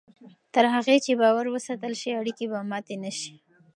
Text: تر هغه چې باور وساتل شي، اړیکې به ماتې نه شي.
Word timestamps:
تر 0.53 0.65
هغه 0.75 0.95
چې 1.05 1.11
باور 1.21 1.45
وساتل 1.49 1.93
شي، 2.01 2.09
اړیکې 2.21 2.45
به 2.51 2.59
ماتې 2.69 2.95
نه 3.03 3.11
شي. 3.19 3.33